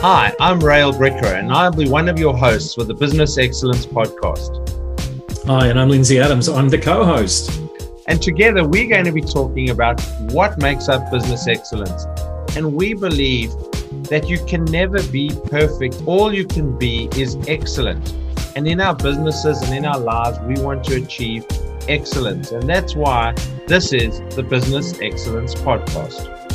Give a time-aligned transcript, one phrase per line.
[0.00, 3.84] Hi, I'm Rael Bricker, and I'll be one of your hosts for the Business Excellence
[3.84, 5.44] Podcast.
[5.44, 6.48] Hi, and I'm Lindsay Adams.
[6.48, 7.60] I'm the co host.
[8.06, 10.00] And together we're going to be talking about
[10.30, 12.06] what makes up business excellence.
[12.54, 13.50] And we believe
[14.04, 16.00] that you can never be perfect.
[16.06, 18.14] All you can be is excellent.
[18.54, 21.44] And in our businesses and in our lives, we want to achieve
[21.88, 22.52] excellence.
[22.52, 23.34] And that's why
[23.66, 26.47] this is the Business Excellence Podcast.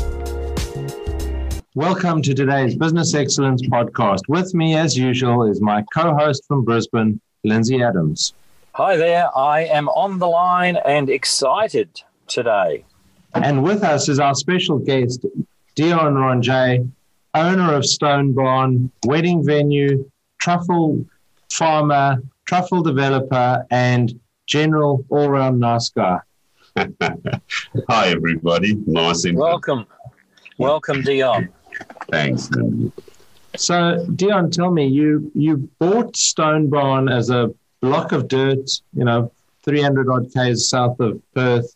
[1.76, 4.20] Welcome to today's Business Excellence Podcast.
[4.28, 8.36] With me, as usual, is my co host from Brisbane, Lindsay Adams.
[8.74, 9.36] Hi there.
[9.36, 11.90] I am on the line and excited
[12.28, 12.86] today.
[13.34, 15.26] And with us is our special guest,
[15.74, 16.88] Dion Ronjay,
[17.34, 21.04] owner of Stone Barn, wedding venue, truffle
[21.52, 26.20] farmer, truffle developer, and general all round nice guy.
[26.78, 28.76] Hi, everybody.
[28.86, 29.26] Nice.
[29.34, 29.88] Welcome.
[30.60, 31.50] Welcome, Dion.
[32.14, 32.50] Thanks.
[33.56, 39.04] So, Dion, tell me, you you bought Stone Barn as a block of dirt, you
[39.04, 39.32] know,
[39.64, 41.76] 300 odd k's south of Perth,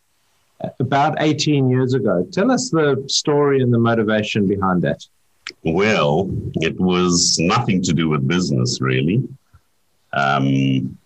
[0.80, 2.28] about 18 years ago.
[2.31, 5.06] Tell us the story and the motivation behind that.
[5.64, 9.28] Well, it was nothing to do with business, really.
[10.14, 10.97] Um,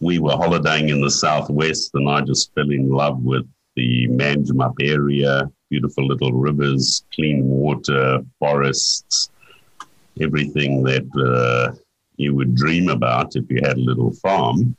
[0.00, 3.46] we were holidaying in the southwest, and I just fell in love with
[3.76, 9.30] the Manjimup area, beautiful little rivers, clean water, forests,
[10.26, 11.74] everything that uh,
[12.22, 14.76] you would dream about if you had a little farm.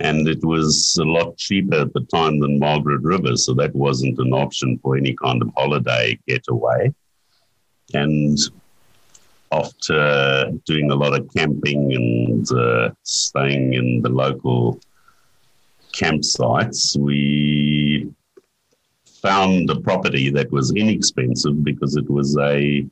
[0.00, 4.18] And it was a lot cheaper at the time than Margaret River, so that wasn't
[4.18, 6.92] an option for any kind of holiday getaway.
[7.94, 8.36] And
[9.52, 14.80] after doing a lot of camping and uh, staying in the local
[16.00, 17.22] campsites, we
[19.22, 22.84] found a property that was inexpensive because it was a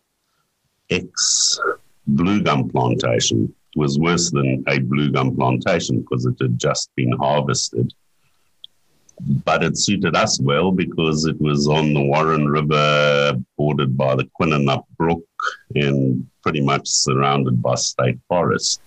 [0.91, 1.59] ex
[2.07, 3.53] blue gum plantation.
[3.75, 7.93] It was worse than a blue gum plantation because it had just been harvested.
[9.45, 14.29] But it suited us well because it was on the Warren River, bordered by the
[14.41, 15.25] Quinninup Brook,
[15.75, 18.81] and pretty much surrounded by state forest.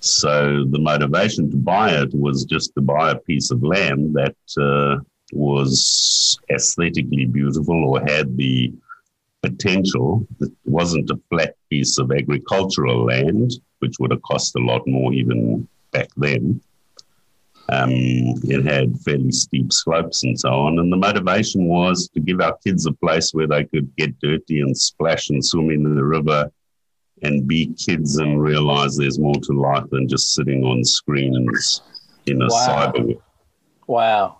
[0.00, 4.36] So the motivation to buy it was just to buy a piece of land that
[4.58, 5.02] uh,
[5.32, 8.72] was aesthetically beautiful or had the
[9.42, 10.26] potential.
[10.40, 15.12] It wasn't a flat piece of agricultural land, which would have cost a lot more
[15.12, 16.60] even back then.
[17.68, 20.78] Um, it had fairly steep slopes and so on.
[20.78, 24.60] And the motivation was to give our kids a place where they could get dirty
[24.60, 26.50] and splash and swim in the river
[27.22, 31.82] and be kids and realize there's more to life than just sitting on screens
[32.26, 32.92] in a wow.
[32.94, 33.20] cyber.
[33.88, 34.38] Wow.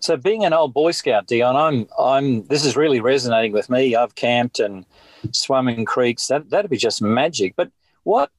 [0.00, 3.94] So being an old Boy Scout, Dion, I'm I'm this is really resonating with me.
[3.94, 4.86] I've camped and
[5.32, 6.26] swum in creeks.
[6.28, 7.54] That that'd be just magic.
[7.56, 7.70] But
[8.04, 8.30] what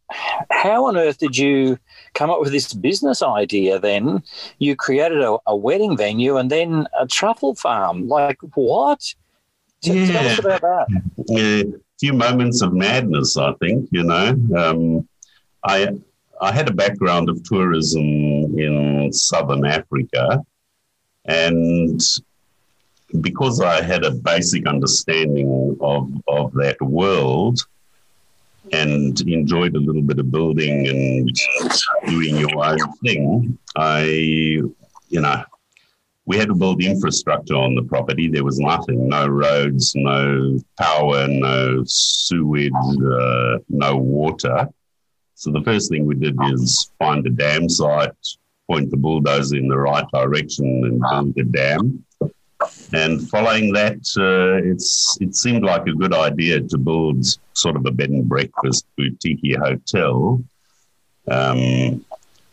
[0.49, 1.77] how on earth did you
[2.15, 4.23] come up with this business idea then?
[4.57, 8.07] You created a, a wedding venue and then a truffle farm.
[8.07, 9.13] Like what?
[9.81, 10.11] yeah.
[10.11, 11.01] Tell us about that.
[11.27, 14.35] Yeah, a few moments of madness, I think, you know.
[14.57, 15.07] Um,
[15.63, 15.89] I
[16.41, 20.43] I had a background of tourism in southern Africa
[21.25, 22.01] and
[23.19, 27.59] because I had a basic understanding of, of that world
[28.71, 31.29] and enjoyed a little bit of building and
[32.07, 34.71] doing your own thing, I, you
[35.09, 35.43] know,
[36.25, 38.27] we had to build infrastructure on the property.
[38.29, 44.69] There was nothing, no roads, no power, no sewage, uh, no water.
[45.35, 48.11] So the first thing we did is find a dam site,
[48.71, 52.03] point the bulldozer in the right direction and build the dam.
[52.93, 57.85] And following that, uh, it's it seemed like a good idea to build sort of
[57.85, 60.41] a bed and breakfast boutique hotel.
[61.27, 62.05] Um,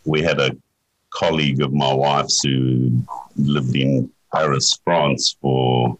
[0.05, 0.57] we had a
[1.11, 2.91] colleague of my wife's who
[3.35, 5.97] lived in Paris, France for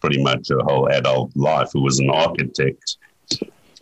[0.00, 2.98] pretty much her whole adult life, who was an architect,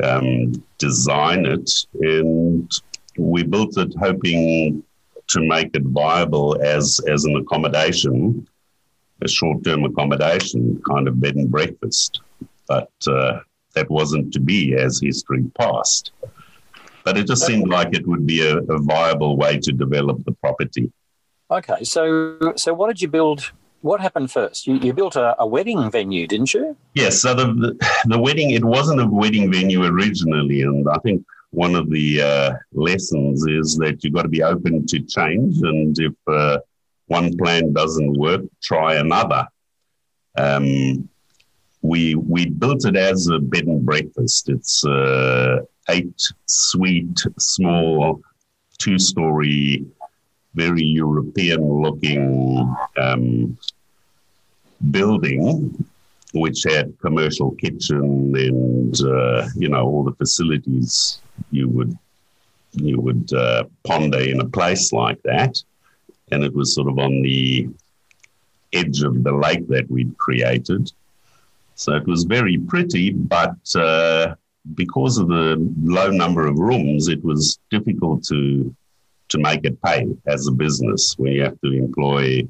[0.02, 1.68] um, design it.
[2.00, 2.70] And
[3.18, 4.84] we built it hoping
[5.28, 8.46] to make it viable as as an accommodation,
[9.22, 12.20] a short term accommodation, kind of bed and breakfast.
[12.66, 13.40] But uh,
[13.74, 16.12] that wasn't to be as history passed.
[17.04, 20.32] But it just seemed like it would be a, a viable way to develop the
[20.32, 20.90] property.
[21.50, 24.66] Okay, so so what did you build what happened first?
[24.66, 26.74] You, you built a, a, wedding venue, didn't you?
[26.94, 27.20] Yes.
[27.20, 31.22] So the, the, the wedding it wasn't a wedding venue originally, and I think
[31.54, 35.58] one of the uh, lessons is that you've got to be open to change.
[35.62, 36.58] And if uh,
[37.06, 39.46] one plan doesn't work, try another.
[40.36, 41.08] Um,
[41.82, 44.48] we we built it as a bed and breakfast.
[44.48, 45.60] It's uh,
[45.90, 48.22] eight suite, small,
[48.78, 49.84] two story,
[50.54, 53.58] very European looking um,
[54.90, 55.86] building,
[56.34, 61.20] which had commercial kitchen and uh, you know all the facilities
[61.50, 61.96] you would
[62.72, 65.62] you would uh, ponder in a place like that.
[66.30, 67.68] And it was sort of on the
[68.72, 70.90] edge of the lake that we'd created.
[71.76, 74.34] So it was very pretty, but uh,
[74.74, 78.74] because of the low number of rooms, it was difficult to
[79.30, 82.46] to make it pay as a business when you have to employ,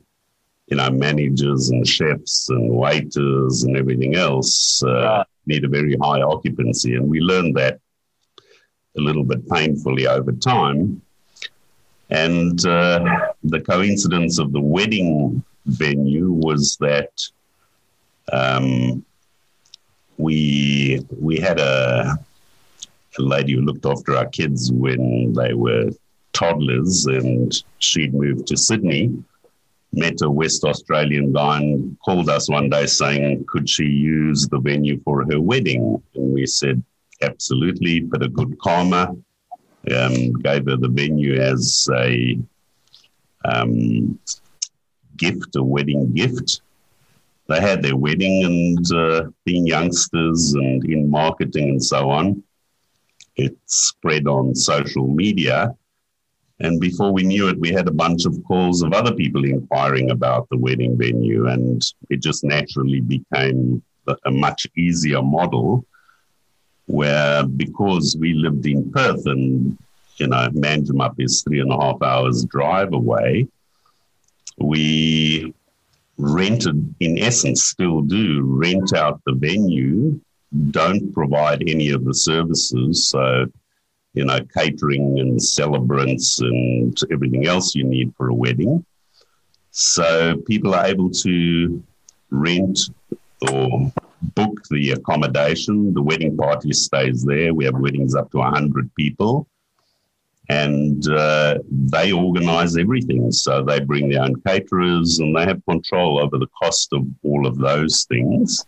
[0.66, 4.82] you know, managers and chefs and waiters and everything else.
[4.82, 7.78] Uh, Need a very high occupancy, and we learned that
[8.96, 11.02] a little bit painfully over time.
[12.08, 17.10] And uh, the coincidence of the wedding venue was that
[18.32, 19.04] um,
[20.16, 22.16] we we had a,
[23.18, 25.90] a lady who looked after our kids when they were
[26.32, 29.22] toddlers, and she'd moved to Sydney.
[29.96, 34.58] Met a West Australian guy and called us one day saying, Could she use the
[34.58, 36.02] venue for her wedding?
[36.14, 36.82] And we said,
[37.22, 38.02] Absolutely.
[38.02, 39.16] Put a good karma.
[39.94, 42.38] Um, gave her the venue as a
[43.44, 44.18] um,
[45.16, 46.62] gift, a wedding gift
[47.48, 52.42] they had their wedding and uh, being youngsters and in marketing and so on,
[53.36, 55.74] it spread on social media.
[56.64, 60.10] And before we knew it, we had a bunch of calls of other people inquiring
[60.10, 61.48] about the wedding venue.
[61.48, 63.82] And it just naturally became
[64.24, 65.84] a much easier model
[66.86, 69.76] where because we lived in Perth and,
[70.16, 73.46] you know, Manjimup is three and a half hours drive away,
[74.56, 75.52] we
[76.16, 80.18] rented, in essence, still do rent out the venue,
[80.70, 83.08] don't provide any of the services.
[83.08, 83.50] So,
[84.14, 88.84] you know, catering and celebrants and everything else you need for a wedding.
[89.70, 91.82] So people are able to
[92.30, 92.78] rent
[93.50, 95.92] or book the accommodation.
[95.92, 97.52] The wedding party stays there.
[97.52, 99.48] We have weddings up to 100 people
[100.48, 103.32] and uh, they organize everything.
[103.32, 107.46] So they bring their own caterers and they have control over the cost of all
[107.46, 108.64] of those things.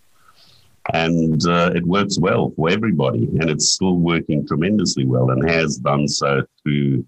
[0.93, 5.79] And uh, it works well for everybody, and it's still working tremendously well and has
[5.79, 7.05] done so through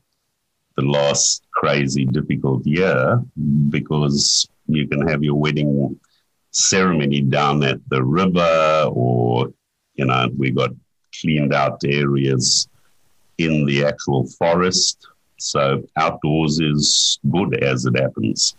[0.76, 3.22] the last crazy, difficult year
[3.70, 5.98] because you can have your wedding
[6.50, 9.52] ceremony down at the river, or,
[9.94, 10.70] you know, we got
[11.20, 12.68] cleaned out areas
[13.38, 15.06] in the actual forest.
[15.38, 18.56] So outdoors is good as it happens.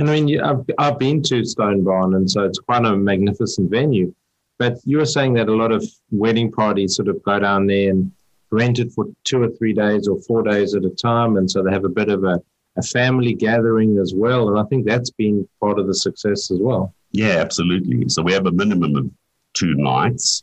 [0.00, 3.70] And I mean, I've, I've been to Stone Barn, and so it's quite a magnificent
[3.70, 4.14] venue.
[4.58, 7.90] But you were saying that a lot of wedding parties sort of go down there
[7.90, 8.10] and
[8.50, 11.36] rent it for two or three days or four days at a time.
[11.36, 12.42] And so they have a bit of a,
[12.76, 14.48] a family gathering as well.
[14.48, 16.92] And I think that's been part of the success as well.
[17.12, 18.08] Yeah, absolutely.
[18.08, 19.10] So we have a minimum of
[19.54, 20.42] two nights.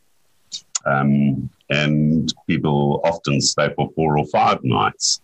[0.85, 5.19] Um, and people often stay for four or five nights,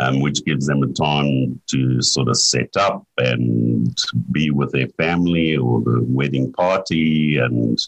[0.00, 3.96] um, which gives them a time to sort of set up and
[4.32, 7.78] be with their family or the wedding party and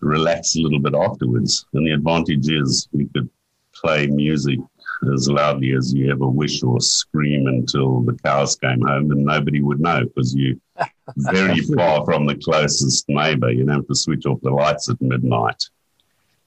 [0.00, 1.66] relax a little bit afterwards.
[1.72, 3.28] And the advantage is you could
[3.74, 4.58] play music
[5.14, 9.60] as loudly as you ever wish or scream until the cows came home and nobody
[9.60, 10.56] would know because you're
[11.16, 13.50] very far from the closest neighbor.
[13.50, 15.62] You don't have to switch off the lights at midnight.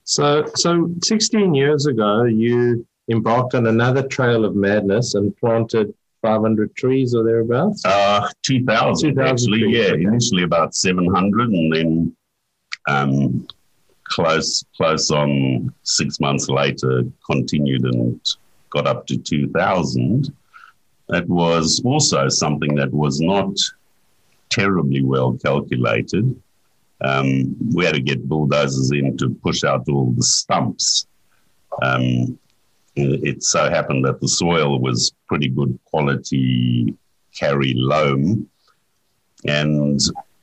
[0.04, 6.74] So, so 16 years ago, you embarked on another trail of madness and planted 500
[6.76, 7.82] trees or thereabouts?
[7.84, 9.92] Uh, 2,000, 2000 actually, trees, yeah.
[9.92, 10.02] Okay.
[10.02, 12.16] Initially about 700 and then
[12.88, 13.46] um,
[14.04, 18.20] close, close on six months later, continued and
[18.70, 20.34] got up to 2,000.
[21.08, 23.56] That was also something that was not
[24.50, 26.40] terribly well calculated
[27.02, 31.06] um, we had to get bulldozers in to push out all the stumps.
[31.82, 32.38] Um,
[33.24, 36.94] it so happened that the soil was pretty good quality
[37.38, 38.48] Karri loam.
[39.46, 40.00] And,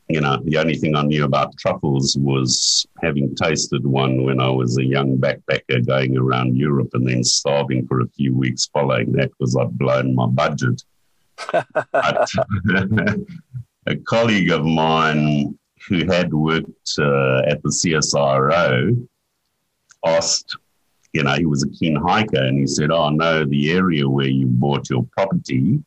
[0.10, 4.50] you know, the only thing I knew about truffles was having tasted one when I
[4.50, 9.12] was a young backpacker going around Europe and then starving for a few weeks following
[9.14, 10.84] that because I'd blown my budget.
[11.52, 12.30] but,
[13.88, 19.08] a colleague of mine who had worked uh, at the CSIRO
[20.06, 20.58] asked,
[21.18, 24.28] you know, he was a keen hiker, and he said, "Oh no, the area where
[24.28, 25.84] you bought your property,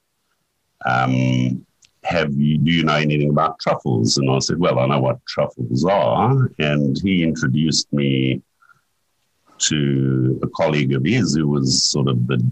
[0.84, 1.64] um,
[2.04, 4.18] have you do you know anything about truffles?
[4.18, 6.50] And I said, well, I know what truffles are.
[6.58, 8.42] And he introduced me
[9.58, 12.42] to a colleague of his who was sort of the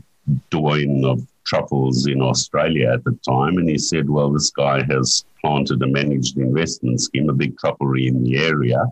[0.50, 3.56] doyen of truffles in Australia at the time.
[3.56, 8.08] And he said, well, this guy has planted a managed investment scheme, a big trufflery
[8.08, 8.84] in the area.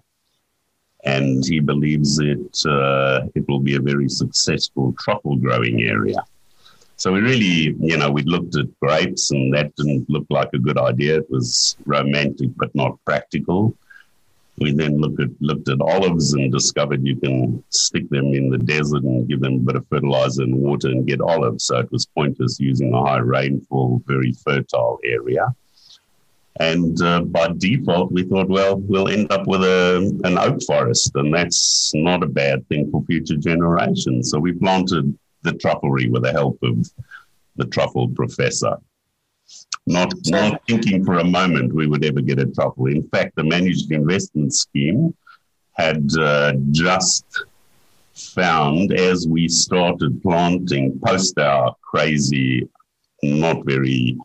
[1.07, 6.23] And he believes it, uh, it will be a very successful truffle growing area.
[6.99, 10.59] So we really, you know, we looked at grapes and that didn't look like a
[10.59, 11.19] good idea.
[11.19, 13.77] It was romantic but not practical.
[14.59, 18.57] We then looked at looked at olives and discovered you can stick them in the
[18.57, 21.65] desert and give them a bit of fertilizer and water and get olives.
[21.65, 25.55] So it was pointless using a high rainfall, very fertile area.
[26.59, 31.11] And uh, by default, we thought, well, we'll end up with a, an oak forest,
[31.15, 34.31] and that's not a bad thing for future generations.
[34.31, 36.89] So we planted the trufflery with the help of
[37.57, 38.77] the truffle professor.
[39.87, 42.87] Not, not thinking for a moment we would ever get a truffle.
[42.87, 45.15] In fact, the managed investment scheme
[45.75, 47.25] had uh, just
[48.15, 52.67] found as we started planting post our crazy,
[53.23, 54.17] not very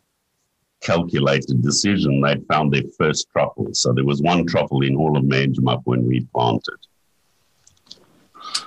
[0.82, 3.68] calculated decision, they'd found their first truffle.
[3.72, 6.78] So there was one truffle in all of Manjimup when we planted.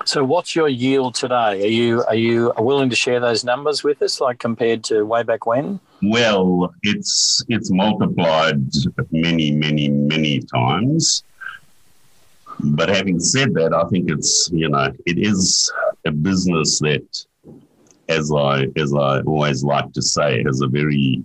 [0.05, 1.63] So, what's your yield today?
[1.63, 5.23] Are you are you willing to share those numbers with us, like compared to way
[5.23, 5.79] back when?
[6.01, 8.63] Well, it's it's multiplied
[9.11, 11.23] many, many, many times.
[12.59, 15.71] But having said that, I think it's you know it is
[16.05, 17.25] a business that,
[18.07, 21.23] as I as I always like to say, has a very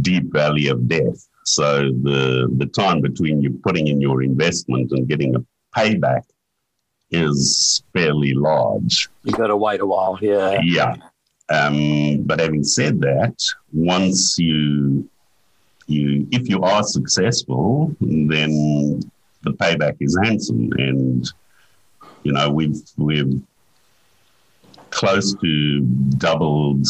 [0.00, 1.28] deep valley of death.
[1.44, 5.44] So the the time between you putting in your investment and getting a
[5.76, 6.22] payback
[7.10, 9.08] is fairly large.
[9.24, 10.58] You've got to wait a while, yeah.
[10.62, 10.96] Yeah.
[11.50, 13.36] Um, but having said that,
[13.72, 15.08] once you
[15.86, 19.02] you if you are successful, then
[19.42, 21.30] the payback is handsome, and
[22.22, 23.42] you know we've we've
[24.90, 25.80] close to
[26.16, 26.86] doubled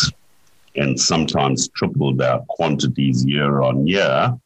[0.77, 4.37] and sometimes tripled our quantities year on year.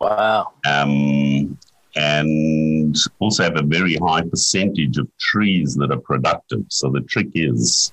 [0.00, 0.52] Wow.
[0.66, 1.58] Um,
[1.94, 6.64] and also have a very high percentage of trees that are productive.
[6.68, 7.92] So the trick is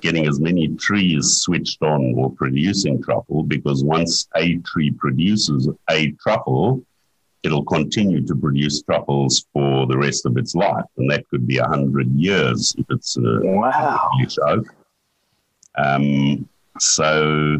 [0.00, 6.12] getting as many trees switched on or producing truffle because once a tree produces a
[6.22, 6.84] truffle,
[7.42, 10.84] it'll continue to produce truffles for the rest of its life.
[10.98, 14.10] And that could be 100 years if it's a wow.
[14.46, 14.66] oak.
[15.78, 17.58] Um, so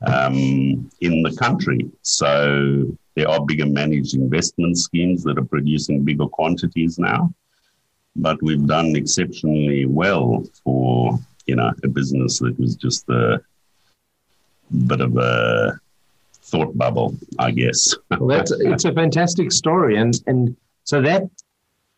[0.02, 1.90] um, in the country.
[2.02, 7.34] So there are bigger managed investment schemes that are producing bigger quantities now
[8.16, 13.42] but we've done exceptionally well for you know a business that was just a
[14.88, 15.80] bit of a
[16.34, 17.96] thought bubble, I guess.
[18.12, 21.24] well, that's it's a fantastic story, and and so that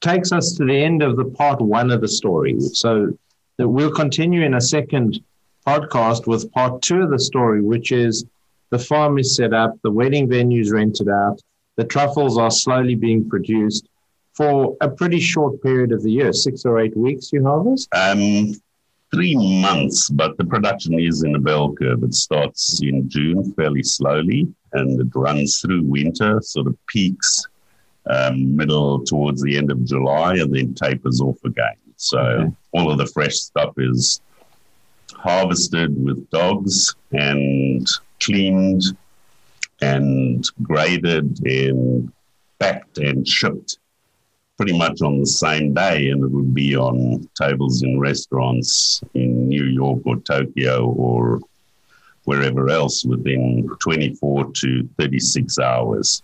[0.01, 2.60] takes us to the end of the part one of the story.
[2.60, 3.18] So
[3.58, 5.20] that we'll continue in a second
[5.68, 8.26] podcast with part two of the story, which is
[8.70, 11.42] the farm is set up, the wedding venues rented out,
[11.76, 13.90] the truffles are slowly being produced,
[14.34, 17.90] for a pretty short period of the year, six or eight weeks you harvest?
[17.94, 18.54] Um,
[19.12, 22.04] three months, but the production is in a bell curve.
[22.04, 27.46] It starts in June fairly slowly and it runs through winter, sort of peaks
[28.10, 31.76] um, middle towards the end of July and then tapers off again.
[31.96, 32.56] So okay.
[32.74, 34.22] all of the fresh stuff is
[35.18, 37.88] harvested with dogs and
[38.20, 38.84] cleaned
[39.82, 42.12] and graded and
[42.60, 43.78] packed and shipped
[44.58, 49.48] pretty much on the same day, and it would be on tables in restaurants in
[49.48, 51.40] New York or Tokyo or
[52.24, 56.24] wherever else within 24 to 36 hours.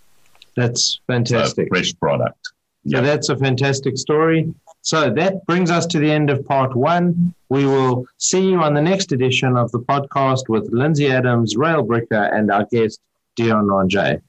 [0.56, 1.66] That's fantastic.
[1.66, 2.38] So fresh product.
[2.86, 4.52] So that's a fantastic story.
[4.84, 7.34] So that brings us to the end of part one.
[7.48, 11.82] We will see you on the next edition of the podcast with Lindsay Adams, Rael
[11.82, 13.00] Bricker, and our guest,
[13.34, 14.20] Dion Ranjay.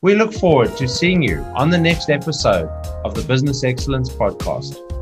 [0.00, 2.68] We look forward to seeing you on the next episode
[3.04, 4.93] of the Business Excellence Podcast.